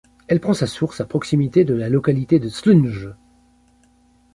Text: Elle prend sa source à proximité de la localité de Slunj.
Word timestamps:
Elle 0.27 0.39
prend 0.39 0.55
sa 0.55 0.65
source 0.65 0.99
à 0.99 1.05
proximité 1.05 1.63
de 1.63 1.75
la 1.75 1.87
localité 1.87 2.39
de 2.39 2.49
Slunj. 2.49 3.09